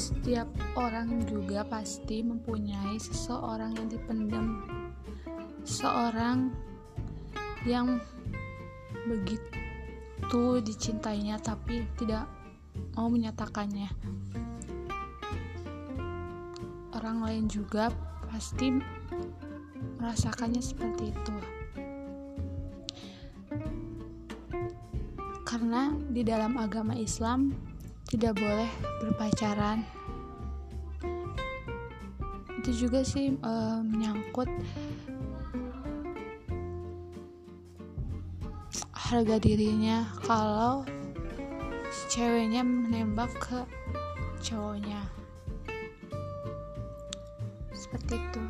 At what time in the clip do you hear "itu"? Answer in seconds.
21.12-21.36, 32.58-32.70, 48.18-48.42